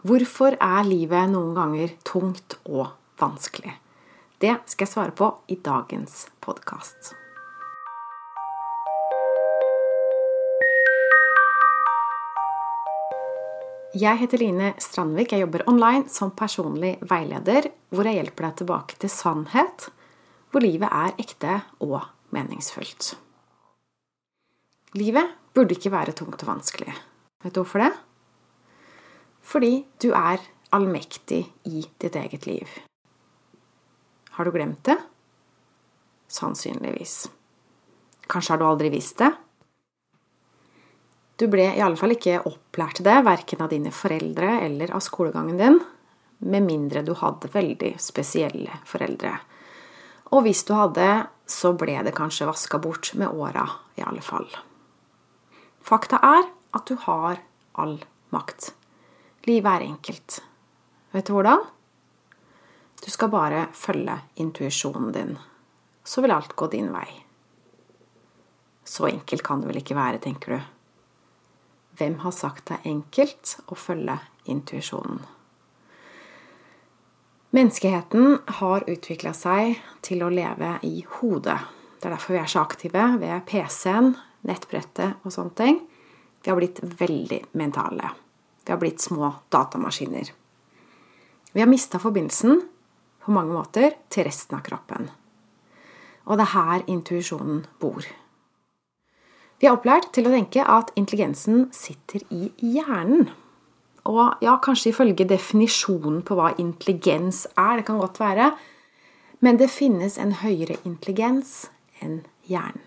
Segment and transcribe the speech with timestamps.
[0.00, 2.86] Hvorfor er livet noen ganger tungt og
[3.20, 3.74] vanskelig?
[4.40, 7.10] Det skal jeg svare på i dagens podkast.
[13.92, 15.36] Jeg heter Line Strandvik.
[15.36, 19.90] Jeg jobber online som personlig veileder, hvor jeg hjelper deg tilbake til sannhet,
[20.48, 21.98] hvor livet er ekte og
[22.32, 23.18] meningsfullt.
[24.96, 26.94] Livet burde ikke være tungt og vanskelig.
[27.44, 27.96] Vet du hvorfor det?
[29.50, 32.68] Fordi du er allmektig i ditt eget liv.
[34.36, 34.96] Har du glemt det?
[36.30, 37.24] Sannsynligvis.
[38.30, 39.32] Kanskje har du aldri visst det?
[41.40, 45.02] Du ble i alle fall ikke opplært til det, verken av dine foreldre eller av
[45.02, 45.78] skolegangen din,
[46.44, 49.32] med mindre du hadde veldig spesielle foreldre.
[50.30, 51.08] Og hvis du hadde,
[51.48, 53.66] så ble det kanskje vaska bort med åra,
[53.98, 54.46] i alle fall.
[55.82, 56.44] Fakta er
[56.76, 57.40] at du har
[57.80, 57.98] all
[58.30, 58.70] makt.
[59.48, 60.42] Livet er enkelt.
[61.14, 61.62] Vet du hvordan?
[63.00, 65.32] Du skal bare følge intuisjonen din.
[66.04, 67.08] Så vil alt gå din vei.
[68.84, 70.60] Så enkelt kan det vel ikke være, tenker du.
[71.96, 75.22] Hvem har sagt det er enkelt å følge intuisjonen?
[77.56, 81.58] Menneskeheten har utvikla seg til å leve i hodet.
[81.96, 84.14] Det er derfor vi er så aktive ved PC-en,
[84.46, 85.80] nettbrettet og sånne ting.
[86.44, 88.12] Vi har blitt veldig mentale.
[88.70, 90.28] Vi har blitt små datamaskiner.
[91.52, 92.60] Vi har mista forbindelsen
[93.24, 95.08] på mange måter til resten av kroppen.
[96.30, 98.06] Og det er her intuisjonen bor.
[99.58, 103.26] Vi er opplært til å tenke at intelligensen sitter i hjernen.
[104.06, 108.52] Og ja, kanskje ifølge definisjonen på hva intelligens er, det kan godt være,
[109.42, 111.64] men det finnes en høyere intelligens
[111.98, 112.86] enn hjernen.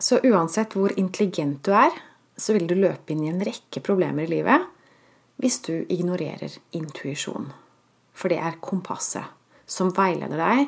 [0.00, 1.92] Så uansett hvor intelligent du er,
[2.40, 4.68] så vil du løpe inn i en rekke problemer i livet
[5.40, 7.50] hvis du ignorerer intuisjon.
[8.12, 9.28] For det er kompasset
[9.70, 10.66] som veileder deg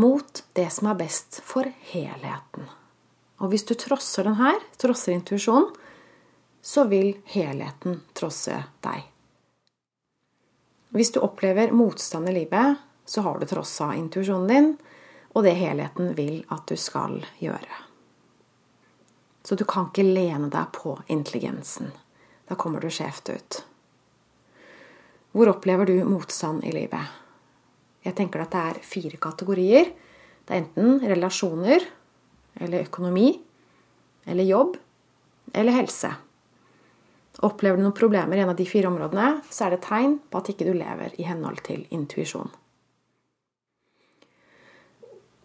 [0.00, 2.68] mot det som er best for helheten.
[3.40, 5.68] Og hvis du trosser den her, trosser intuisjonen,
[6.66, 9.04] så vil helheten trosse deg.
[10.96, 14.70] Hvis du opplever motstand i livet, så har du trossa intuisjonen din,
[15.36, 17.85] og det helheten vil at du skal gjøre.
[19.46, 21.92] Så du kan ikke lene deg på intelligensen.
[22.50, 23.58] Da kommer du skjevt ut.
[25.36, 27.14] Hvor opplever du motstand i livet?
[28.02, 29.92] Jeg tenker at det er fire kategorier.
[30.46, 31.84] Det er enten relasjoner,
[32.58, 33.28] eller økonomi,
[34.26, 34.76] eller jobb,
[35.54, 36.10] eller helse.
[37.46, 40.40] Opplever du noen problemer i en av de fire områdene, så er det tegn på
[40.40, 42.50] at ikke du lever i henhold til intuisjon.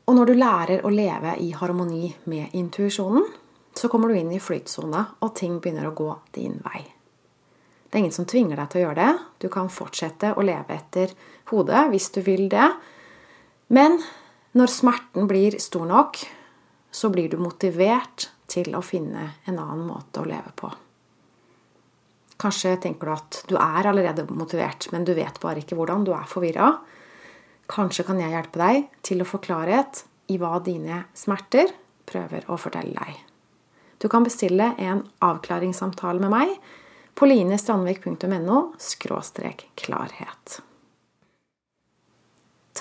[0.10, 3.28] Og når du lærer å leve i harmoni med intuisjonen,
[3.78, 6.84] så kommer du inn i flytsona, og ting begynner å gå din vei.
[7.92, 9.14] Det er ingen som tvinger deg til å gjøre det.
[9.44, 11.12] Du kan fortsette å leve etter
[11.52, 12.70] hodet hvis du vil det.
[13.72, 13.98] Men
[14.56, 16.22] når smerten blir stor nok,
[16.92, 20.72] så blir du motivert til å finne en annen måte å leve på.
[22.42, 26.06] Kanskje tenker du at du er allerede motivert, men du vet bare ikke hvordan.
[26.08, 26.72] Du er forvirra.
[27.72, 31.72] Kanskje kan jeg hjelpe deg til å få klarhet i hva dine smerter
[32.08, 33.20] prøver å fortelle deg.
[34.02, 36.56] Du kan bestille en avklaringssamtale med meg
[37.14, 38.58] på linestrandvik.no
[39.78, 40.58] klarhet.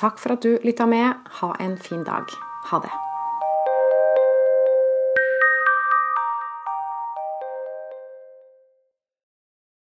[0.00, 1.12] Takk for at du lytta med.
[1.42, 2.24] Ha en fin dag.
[2.72, 3.09] Ha det.